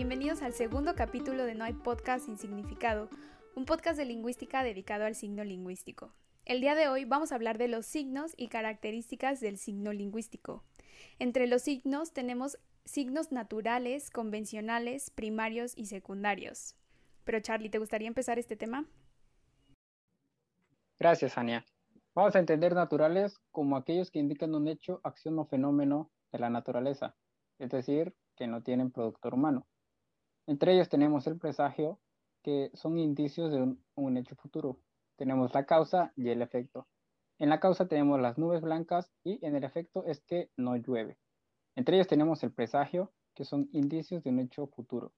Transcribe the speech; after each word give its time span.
bienvenidos 0.00 0.40
al 0.40 0.54
segundo 0.54 0.94
capítulo 0.94 1.44
de 1.44 1.54
No 1.54 1.62
hay 1.62 1.74
podcast 1.74 2.24
sin 2.24 2.38
significado, 2.38 3.10
un 3.54 3.66
podcast 3.66 3.98
de 3.98 4.06
lingüística 4.06 4.62
dedicado 4.62 5.04
al 5.04 5.14
signo 5.14 5.44
lingüístico. 5.44 6.14
El 6.46 6.62
día 6.62 6.74
de 6.74 6.88
hoy 6.88 7.04
vamos 7.04 7.32
a 7.32 7.34
hablar 7.34 7.58
de 7.58 7.68
los 7.68 7.84
signos 7.84 8.32
y 8.38 8.48
características 8.48 9.40
del 9.40 9.58
signo 9.58 9.92
lingüístico. 9.92 10.64
Entre 11.18 11.46
los 11.46 11.60
signos 11.60 12.14
tenemos 12.14 12.58
signos 12.86 13.30
naturales, 13.30 14.08
convencionales, 14.10 15.10
primarios 15.10 15.76
y 15.76 15.84
secundarios. 15.84 16.76
Pero 17.24 17.40
Charlie, 17.40 17.68
¿te 17.68 17.76
gustaría 17.76 18.08
empezar 18.08 18.38
este 18.38 18.56
tema? 18.56 18.86
Gracias, 20.98 21.36
Ania. 21.36 21.66
Vamos 22.14 22.34
a 22.34 22.38
entender 22.38 22.74
naturales 22.74 23.38
como 23.50 23.76
aquellos 23.76 24.10
que 24.10 24.18
indican 24.18 24.54
un 24.54 24.66
hecho, 24.66 25.02
acción 25.04 25.38
o 25.38 25.44
fenómeno 25.44 26.10
de 26.32 26.38
la 26.38 26.48
naturaleza, 26.48 27.14
es 27.58 27.68
decir, 27.68 28.14
que 28.34 28.46
no 28.46 28.62
tienen 28.62 28.90
productor 28.90 29.34
humano. 29.34 29.66
Entre 30.46 30.74
ellos 30.74 30.88
tenemos 30.88 31.26
el 31.26 31.38
presagio, 31.38 31.98
que 32.42 32.70
son 32.74 32.98
indicios 32.98 33.50
de 33.50 33.76
un, 33.94 34.16
hecho 34.16 34.34
futuro. 34.36 34.78
Tenemos 35.16 35.54
la 35.54 35.66
causa 35.66 36.12
y 36.16 36.28
el 36.30 36.42
efecto. 36.42 36.86
En 37.38 37.50
la 37.50 37.60
causa 37.60 37.86
tenemos 37.88 38.20
las 38.20 38.38
nubes 38.38 38.62
blancas 38.62 39.10
y 39.24 39.44
en 39.44 39.56
el 39.56 39.64
efecto 39.64 40.04
es 40.04 40.20
que 40.20 40.50
no 40.56 40.76
llueve. 40.76 41.18
Entre 41.76 41.96
ellos 41.96 42.08
tenemos 42.08 42.42
el 42.42 42.52
presagio, 42.52 43.12
que 43.34 43.44
son 43.44 43.68
indicios 43.72 44.22
de 44.22 44.30
un 44.30 44.40
hecho 44.40 44.66
futuro. 44.66 45.12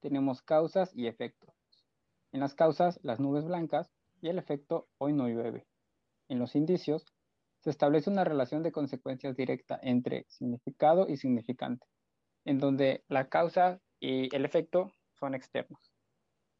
Tenemos 0.00 0.42
causas 0.42 0.94
y 0.94 1.06
efectos. 1.06 1.54
En 2.32 2.40
las 2.40 2.54
causas, 2.54 3.00
las 3.02 3.20
nubes 3.20 3.44
blancas 3.44 3.90
y 4.20 4.28
el 4.28 4.38
efecto 4.38 4.88
hoy 4.98 5.12
no 5.12 5.28
llueve. 5.28 5.66
En 6.28 6.38
los 6.38 6.54
indicios, 6.54 7.06
se 7.60 7.70
establece 7.70 8.10
una 8.10 8.24
relación 8.24 8.62
de 8.62 8.72
consecuencias 8.72 9.36
directa 9.36 9.78
entre 9.82 10.24
significado 10.28 11.08
y 11.08 11.16
significante, 11.16 11.86
en 12.44 12.58
donde 12.58 13.04
la 13.08 13.28
causa 13.28 13.80
y 14.00 14.34
el 14.34 14.44
efecto 14.44 14.92
son 15.18 15.34
externos. 15.34 15.92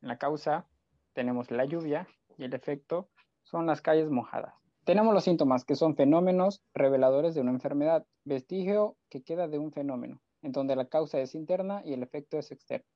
En 0.00 0.08
la 0.08 0.18
causa 0.18 0.66
tenemos 1.12 1.50
la 1.50 1.64
lluvia 1.64 2.08
y 2.36 2.44
el 2.44 2.54
efecto 2.54 3.08
son 3.42 3.66
las 3.66 3.82
calles 3.82 4.10
mojadas. 4.10 4.54
Tenemos 4.84 5.14
los 5.14 5.24
síntomas, 5.24 5.64
que 5.64 5.76
son 5.76 5.94
fenómenos 5.94 6.62
reveladores 6.74 7.34
de 7.34 7.40
una 7.40 7.52
enfermedad, 7.52 8.04
vestigio 8.24 8.96
que 9.08 9.22
queda 9.22 9.46
de 9.46 9.58
un 9.58 9.72
fenómeno, 9.72 10.20
en 10.42 10.50
donde 10.50 10.74
la 10.74 10.86
causa 10.86 11.20
es 11.20 11.34
interna 11.36 11.82
y 11.84 11.92
el 11.92 12.02
efecto 12.02 12.38
es 12.38 12.50
externo, 12.50 12.88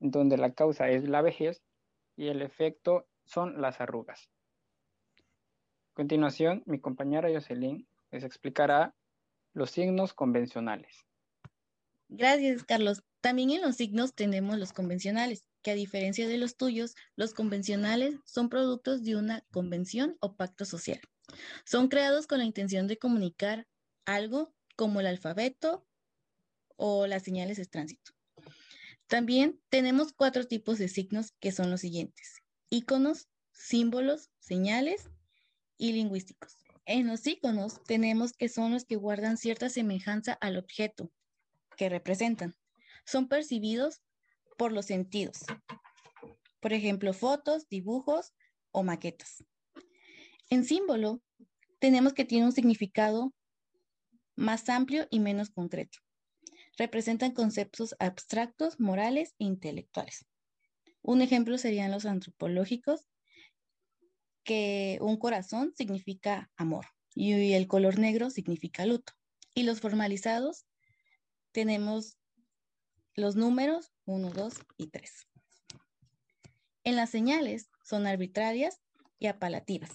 en 0.00 0.12
donde 0.12 0.36
la 0.36 0.52
causa 0.52 0.88
es 0.90 1.08
la 1.08 1.20
vejez 1.20 1.62
y 2.16 2.28
el 2.28 2.42
efecto 2.42 3.06
son 3.24 3.60
las 3.60 3.80
arrugas. 3.80 4.30
A 5.18 5.94
continuación, 5.94 6.62
mi 6.66 6.78
compañera 6.78 7.28
Jocelyn 7.28 7.88
les 8.12 8.22
explicará 8.22 8.94
los 9.52 9.70
signos 9.70 10.14
convencionales. 10.14 11.04
Gracias, 12.08 12.62
Carlos. 12.64 13.02
También 13.24 13.52
en 13.52 13.62
los 13.62 13.76
signos 13.76 14.14
tenemos 14.14 14.58
los 14.58 14.74
convencionales, 14.74 15.46
que 15.62 15.70
a 15.70 15.74
diferencia 15.74 16.28
de 16.28 16.36
los 16.36 16.58
tuyos, 16.58 16.94
los 17.16 17.32
convencionales 17.32 18.16
son 18.26 18.50
productos 18.50 19.02
de 19.02 19.16
una 19.16 19.46
convención 19.50 20.18
o 20.20 20.36
pacto 20.36 20.66
social. 20.66 21.00
Son 21.64 21.88
creados 21.88 22.26
con 22.26 22.36
la 22.36 22.44
intención 22.44 22.86
de 22.86 22.98
comunicar 22.98 23.66
algo 24.04 24.54
como 24.76 25.00
el 25.00 25.06
alfabeto 25.06 25.86
o 26.76 27.06
las 27.06 27.22
señales 27.22 27.56
de 27.56 27.64
tránsito. 27.64 28.12
También 29.06 29.58
tenemos 29.70 30.12
cuatro 30.12 30.46
tipos 30.46 30.76
de 30.76 30.88
signos 30.88 31.32
que 31.40 31.50
son 31.50 31.70
los 31.70 31.80
siguientes. 31.80 32.42
Iconos, 32.68 33.30
símbolos, 33.52 34.28
señales 34.38 35.08
y 35.78 35.92
lingüísticos. 35.92 36.58
En 36.84 37.06
los 37.06 37.26
iconos 37.26 37.82
tenemos 37.84 38.34
que 38.34 38.50
son 38.50 38.72
los 38.72 38.84
que 38.84 38.96
guardan 38.96 39.38
cierta 39.38 39.70
semejanza 39.70 40.34
al 40.34 40.58
objeto 40.58 41.10
que 41.78 41.88
representan. 41.88 42.54
Son 43.04 43.28
percibidos 43.28 44.02
por 44.56 44.72
los 44.72 44.86
sentidos. 44.86 45.44
Por 46.60 46.72
ejemplo, 46.72 47.12
fotos, 47.12 47.68
dibujos 47.68 48.32
o 48.70 48.82
maquetas. 48.82 49.44
En 50.50 50.64
símbolo, 50.64 51.22
tenemos 51.78 52.14
que 52.14 52.24
tiene 52.24 52.46
un 52.46 52.52
significado 52.52 53.34
más 54.36 54.68
amplio 54.68 55.06
y 55.10 55.20
menos 55.20 55.50
concreto. 55.50 55.98
Representan 56.76 57.32
conceptos 57.32 57.94
abstractos, 57.98 58.80
morales 58.80 59.34
e 59.38 59.44
intelectuales. 59.44 60.26
Un 61.02 61.20
ejemplo 61.20 61.58
serían 61.58 61.90
los 61.90 62.06
antropológicos, 62.06 63.06
que 64.42 64.98
un 65.00 65.16
corazón 65.18 65.72
significa 65.76 66.50
amor 66.56 66.86
y 67.14 67.52
el 67.52 67.66
color 67.66 67.98
negro 67.98 68.30
significa 68.30 68.86
luto. 68.86 69.12
Y 69.54 69.62
los 69.62 69.80
formalizados 69.80 70.66
tenemos 71.52 72.18
los 73.16 73.36
números 73.36 73.92
1, 74.06 74.30
2 74.30 74.54
y 74.76 74.88
3. 74.88 75.28
En 76.84 76.96
las 76.96 77.10
señales 77.10 77.70
son 77.82 78.06
arbitrarias 78.06 78.80
y 79.18 79.26
apelativas. 79.26 79.90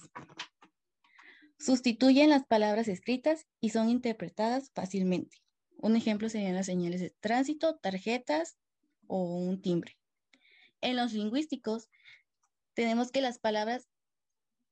Sustituyen 1.58 2.30
las 2.30 2.46
palabras 2.46 2.88
escritas 2.88 3.46
y 3.60 3.70
son 3.70 3.90
interpretadas 3.90 4.70
fácilmente. 4.74 5.36
Un 5.76 5.96
ejemplo 5.96 6.28
serían 6.28 6.54
las 6.54 6.66
señales 6.66 7.00
de 7.00 7.10
tránsito, 7.20 7.76
tarjetas 7.76 8.56
o 9.06 9.36
un 9.36 9.60
timbre. 9.60 9.98
En 10.80 10.96
los 10.96 11.12
lingüísticos 11.12 11.90
tenemos 12.74 13.10
que 13.10 13.20
las 13.20 13.38
palabras 13.38 13.88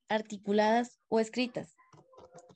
articuladas 0.09 0.99
o 1.09 1.21
escritas. 1.21 1.77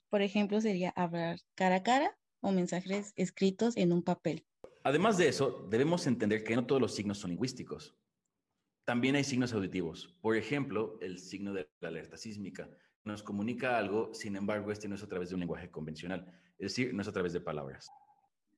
Por 0.09 0.21
ejemplo, 0.21 0.59
sería 0.61 0.89
hablar 0.89 1.39
cara 1.55 1.77
a 1.77 1.83
cara 1.83 2.17
o 2.41 2.51
mensajes 2.51 3.13
escritos 3.15 3.77
en 3.77 3.93
un 3.93 4.03
papel. 4.03 4.45
Además 4.83 5.17
de 5.17 5.29
eso, 5.29 5.65
debemos 5.69 6.05
entender 6.07 6.43
que 6.43 6.55
no 6.55 6.65
todos 6.65 6.81
los 6.81 6.93
signos 6.93 7.17
son 7.17 7.31
lingüísticos. 7.31 7.95
También 8.83 9.15
hay 9.15 9.23
signos 9.23 9.53
auditivos. 9.53 10.17
Por 10.21 10.35
ejemplo, 10.35 10.97
el 11.01 11.19
signo 11.19 11.53
de 11.53 11.69
la 11.79 11.87
alerta 11.87 12.17
sísmica 12.17 12.69
nos 13.05 13.23
comunica 13.23 13.77
algo, 13.77 14.13
sin 14.13 14.35
embargo, 14.35 14.71
este 14.71 14.89
no 14.89 14.95
es 14.95 15.03
a 15.03 15.07
través 15.07 15.29
de 15.29 15.35
un 15.35 15.39
lenguaje 15.39 15.71
convencional, 15.71 16.25
es 16.57 16.71
decir, 16.71 16.93
no 16.93 17.01
es 17.01 17.07
a 17.07 17.13
través 17.13 17.31
de 17.31 17.39
palabras. 17.39 17.89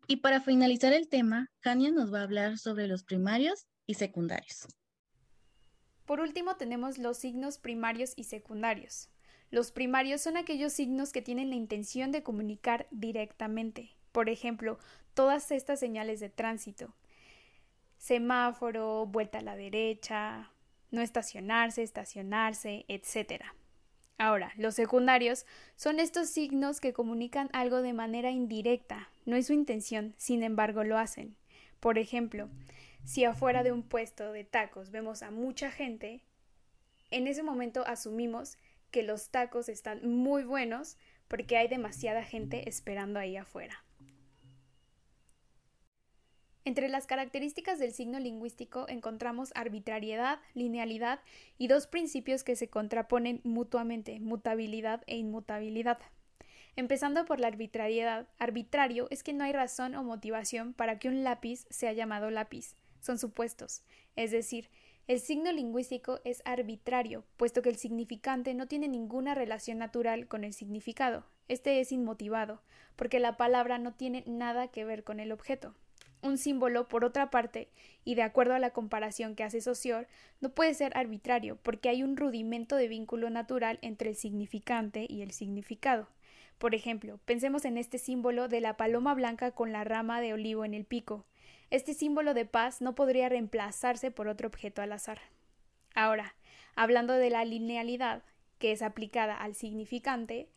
Y 0.07 0.17
para 0.17 0.41
finalizar 0.41 0.93
el 0.93 1.09
tema, 1.09 1.51
Jania 1.61 1.91
nos 1.91 2.13
va 2.13 2.19
a 2.19 2.23
hablar 2.23 2.57
sobre 2.57 2.87
los 2.87 3.03
primarios 3.03 3.67
y 3.85 3.95
secundarios. 3.95 4.67
Por 6.05 6.19
último, 6.19 6.55
tenemos 6.57 6.97
los 6.99 7.17
signos 7.17 7.57
primarios 7.57 8.13
y 8.15 8.25
secundarios. 8.25 9.09
Los 9.49 9.71
primarios 9.71 10.21
son 10.21 10.37
aquellos 10.37 10.73
signos 10.73 11.11
que 11.11 11.21
tienen 11.21 11.49
la 11.49 11.55
intención 11.55 12.11
de 12.11 12.23
comunicar 12.23 12.87
directamente. 12.91 13.95
Por 14.15 14.29
ejemplo, 14.29 14.79
todas 15.13 15.51
estas 15.51 15.77
señales 15.77 16.21
de 16.21 16.29
tránsito. 16.29 16.95
Semáforo, 17.97 19.05
vuelta 19.07 19.39
a 19.39 19.41
la 19.41 19.57
derecha, 19.57 20.51
no 20.89 21.01
estacionarse, 21.01 21.83
estacionarse, 21.83 22.85
etc. 22.87 23.43
Ahora, 24.17 24.53
los 24.55 24.73
secundarios 24.73 25.45
son 25.75 25.99
estos 25.99 26.29
signos 26.29 26.79
que 26.79 26.93
comunican 26.93 27.49
algo 27.51 27.81
de 27.81 27.91
manera 27.91 28.31
indirecta, 28.31 29.09
no 29.25 29.35
es 29.35 29.47
su 29.47 29.53
intención, 29.53 30.15
sin 30.15 30.43
embargo 30.43 30.85
lo 30.85 30.97
hacen. 30.97 31.35
Por 31.81 31.97
ejemplo, 31.97 32.47
si 33.03 33.25
afuera 33.25 33.63
de 33.63 33.73
un 33.73 33.83
puesto 33.83 34.31
de 34.31 34.45
tacos 34.45 34.91
vemos 34.91 35.23
a 35.23 35.31
mucha 35.31 35.71
gente, 35.71 36.23
en 37.11 37.27
ese 37.27 37.43
momento 37.43 37.83
asumimos 37.85 38.57
que 38.91 39.03
los 39.03 39.29
tacos 39.29 39.67
están 39.67 40.07
muy 40.07 40.45
buenos 40.45 40.95
porque 41.27 41.57
hay 41.57 41.67
demasiada 41.67 42.23
gente 42.23 42.69
esperando 42.69 43.19
ahí 43.19 43.35
afuera. 43.35 43.84
Entre 46.65 46.89
las 46.89 47.05
características 47.05 47.77
del 47.77 47.93
signo 47.93 48.19
lingüístico 48.19 48.87
encontramos 48.89 49.51
arbitrariedad, 49.53 50.39
linealidad 50.55 51.19
y 51.59 51.67
dos 51.67 51.85
principios 51.85 52.43
que 52.43 52.55
se 52.55 52.69
contraponen 52.69 53.39
mutuamente, 53.43 54.19
mutabilidad 54.19 55.03
e 55.05 55.15
inmutabilidad. 55.15 55.99
Empezando 56.75 57.23
por 57.25 57.39
la 57.39 57.47
arbitrariedad, 57.47 58.27
arbitrario 58.39 59.07
es 59.11 59.21
que 59.21 59.31
no 59.31 59.43
hay 59.43 59.53
razón 59.53 59.93
o 59.93 60.03
motivación 60.03 60.73
para 60.73 60.97
que 60.97 61.07
un 61.07 61.23
lápiz 61.23 61.67
sea 61.69 61.93
llamado 61.93 62.31
lápiz, 62.31 62.75
son 62.99 63.19
supuestos, 63.19 63.83
es 64.15 64.31
decir, 64.31 64.71
el 65.07 65.19
signo 65.19 65.51
lingüístico 65.51 66.19
es 66.23 66.41
arbitrario, 66.45 67.25
puesto 67.37 67.61
que 67.61 67.69
el 67.69 67.75
significante 67.75 68.55
no 68.55 68.67
tiene 68.67 68.87
ninguna 68.87 69.35
relación 69.35 69.77
natural 69.77 70.27
con 70.27 70.43
el 70.43 70.51
significado. 70.51 71.27
Este 71.47 71.79
es 71.79 71.91
inmotivado, 71.91 72.63
porque 72.95 73.19
la 73.19 73.37
palabra 73.37 73.77
no 73.77 73.93
tiene 73.93 74.23
nada 74.25 74.69
que 74.69 74.83
ver 74.83 75.03
con 75.03 75.19
el 75.19 75.31
objeto. 75.31 75.75
Un 76.25 76.39
símbolo, 76.39 76.87
por 76.87 77.05
otra 77.05 77.29
parte, 77.29 77.69
y 78.03 78.15
de 78.15 78.23
acuerdo 78.23 78.55
a 78.55 78.59
la 78.59 78.71
comparación 78.71 79.35
que 79.35 79.43
hace 79.43 79.61
Saussure, 79.61 80.07
no 80.41 80.49
puede 80.49 80.73
ser 80.73 80.97
arbitrario, 80.97 81.59
porque 81.61 81.87
hay 81.87 82.01
un 82.01 82.17
rudimento 82.17 82.77
de 82.77 82.87
vínculo 82.87 83.29
natural 83.29 83.77
entre 83.83 84.09
el 84.09 84.15
significante 84.15 85.05
y 85.07 85.21
el 85.21 85.29
significado. 85.29 86.07
Por 86.57 86.73
ejemplo, 86.73 87.19
pensemos 87.25 87.63
en 87.63 87.77
este 87.77 87.99
símbolo 87.99 88.47
de 88.47 88.59
la 88.59 88.75
paloma 88.75 89.13
blanca 89.13 89.51
con 89.51 89.71
la 89.71 89.83
rama 89.83 90.19
de 90.19 90.33
olivo 90.33 90.65
en 90.65 90.73
el 90.73 90.83
pico. 90.83 91.27
Este 91.69 91.93
símbolo 91.93 92.33
de 92.33 92.45
paz 92.45 92.81
no 92.81 92.95
podría 92.95 93.29
reemplazarse 93.29 94.09
por 94.09 94.27
otro 94.27 94.47
objeto 94.47 94.81
al 94.81 94.93
azar. 94.93 95.19
Ahora, 95.93 96.33
hablando 96.75 97.13
de 97.13 97.29
la 97.29 97.45
linealidad, 97.45 98.23
que 98.57 98.71
es 98.71 98.81
aplicada 98.81 99.37
al 99.37 99.53
significante, 99.53 100.49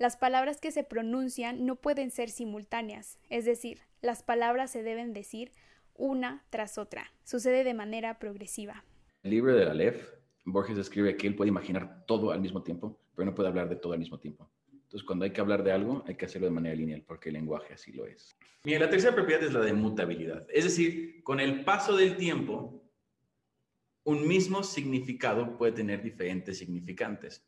las 0.00 0.16
palabras 0.16 0.62
que 0.62 0.72
se 0.72 0.82
pronuncian 0.82 1.66
no 1.66 1.76
pueden 1.76 2.10
ser 2.10 2.30
simultáneas, 2.30 3.18
es 3.28 3.44
decir, 3.44 3.80
las 4.00 4.22
palabras 4.22 4.70
se 4.70 4.82
deben 4.82 5.12
decir 5.12 5.52
una 5.94 6.42
tras 6.48 6.78
otra. 6.78 7.12
Sucede 7.22 7.64
de 7.64 7.74
manera 7.74 8.18
progresiva. 8.18 8.82
El 9.22 9.32
libro 9.32 9.54
de 9.54 9.66
Aleph, 9.66 10.02
Borges 10.46 10.78
escribe 10.78 11.18
que 11.18 11.26
él 11.26 11.34
puede 11.34 11.50
imaginar 11.50 12.06
todo 12.06 12.30
al 12.30 12.40
mismo 12.40 12.62
tiempo, 12.62 12.98
pero 13.14 13.26
no 13.26 13.34
puede 13.34 13.50
hablar 13.50 13.68
de 13.68 13.76
todo 13.76 13.92
al 13.92 13.98
mismo 13.98 14.18
tiempo. 14.18 14.50
Entonces, 14.72 15.06
cuando 15.06 15.26
hay 15.26 15.32
que 15.32 15.42
hablar 15.42 15.62
de 15.62 15.72
algo, 15.72 16.02
hay 16.06 16.14
que 16.14 16.24
hacerlo 16.24 16.46
de 16.46 16.54
manera 16.54 16.74
lineal, 16.74 17.04
porque 17.06 17.28
el 17.28 17.34
lenguaje 17.34 17.74
así 17.74 17.92
lo 17.92 18.06
es. 18.06 18.34
Mira, 18.64 18.78
la 18.78 18.88
tercera 18.88 19.14
propiedad 19.14 19.42
es 19.44 19.52
la 19.52 19.60
de 19.60 19.74
mutabilidad. 19.74 20.46
Es 20.48 20.64
decir, 20.64 21.22
con 21.22 21.40
el 21.40 21.62
paso 21.62 21.94
del 21.94 22.16
tiempo, 22.16 22.90
un 24.04 24.26
mismo 24.26 24.62
significado 24.62 25.58
puede 25.58 25.72
tener 25.72 26.02
diferentes 26.02 26.56
significantes. 26.56 27.46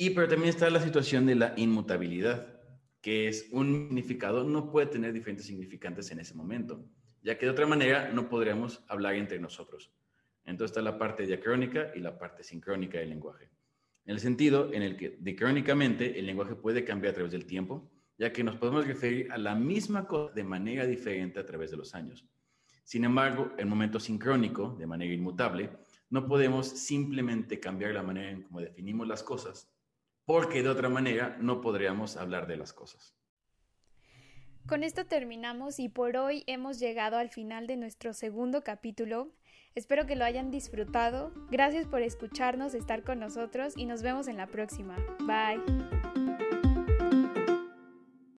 Y 0.00 0.10
pero 0.10 0.28
también 0.28 0.48
está 0.48 0.70
la 0.70 0.80
situación 0.80 1.26
de 1.26 1.34
la 1.34 1.52
inmutabilidad, 1.56 2.58
que 3.02 3.28
es 3.28 3.48
un 3.52 3.88
significado 3.88 4.44
no 4.44 4.70
puede 4.70 4.86
tener 4.86 5.12
diferentes 5.12 5.46
significantes 5.46 6.10
en 6.10 6.20
ese 6.20 6.34
momento, 6.34 6.82
ya 7.22 7.36
que 7.36 7.44
de 7.44 7.52
otra 7.52 7.66
manera 7.66 8.10
no 8.10 8.28
podríamos 8.30 8.82
hablar 8.88 9.14
entre 9.16 9.38
nosotros. 9.38 9.92
Entonces 10.46 10.70
está 10.70 10.80
la 10.80 10.98
parte 10.98 11.26
diacrónica 11.26 11.92
y 11.94 12.00
la 12.00 12.18
parte 12.18 12.42
sincrónica 12.42 12.98
del 12.98 13.10
lenguaje 13.10 13.50
en 14.06 14.14
el 14.14 14.20
sentido 14.20 14.72
en 14.72 14.82
el 14.82 14.96
que 14.96 15.18
dicrónicamente 15.20 16.18
el 16.18 16.26
lenguaje 16.26 16.54
puede 16.54 16.84
cambiar 16.84 17.12
a 17.12 17.14
través 17.14 17.32
del 17.32 17.46
tiempo, 17.46 17.92
ya 18.18 18.32
que 18.32 18.42
nos 18.42 18.56
podemos 18.56 18.86
referir 18.86 19.30
a 19.30 19.38
la 19.38 19.54
misma 19.54 20.06
cosa 20.06 20.32
de 20.34 20.44
manera 20.44 20.86
diferente 20.86 21.38
a 21.38 21.46
través 21.46 21.70
de 21.70 21.76
los 21.76 21.94
años. 21.94 22.26
Sin 22.84 23.04
embargo, 23.04 23.52
en 23.56 23.68
momento 23.68 24.00
sincrónico, 24.00 24.74
de 24.78 24.86
manera 24.86 25.12
inmutable, 25.12 25.70
no 26.08 26.26
podemos 26.26 26.66
simplemente 26.66 27.60
cambiar 27.60 27.94
la 27.94 28.02
manera 28.02 28.30
en 28.30 28.42
cómo 28.42 28.60
definimos 28.60 29.06
las 29.06 29.22
cosas, 29.22 29.70
porque 30.30 30.62
de 30.62 30.68
otra 30.68 30.88
manera 30.88 31.36
no 31.40 31.60
podríamos 31.60 32.16
hablar 32.16 32.46
de 32.46 32.56
las 32.56 32.72
cosas. 32.72 33.16
Con 34.68 34.84
esto 34.84 35.04
terminamos 35.04 35.80
y 35.80 35.88
por 35.88 36.16
hoy 36.16 36.44
hemos 36.46 36.78
llegado 36.78 37.16
al 37.16 37.30
final 37.30 37.66
de 37.66 37.76
nuestro 37.76 38.12
segundo 38.12 38.62
capítulo 38.62 39.32
Espero 39.76 40.04
que 40.06 40.16
lo 40.16 40.24
hayan 40.24 40.50
disfrutado. 40.50 41.32
Gracias 41.48 41.86
por 41.86 42.02
escucharnos, 42.02 42.74
estar 42.74 43.04
con 43.04 43.20
nosotros 43.20 43.74
y 43.76 43.86
nos 43.86 44.02
vemos 44.02 44.26
en 44.26 44.36
la 44.36 44.48
próxima. 44.48 44.96
Bye. 45.20 45.99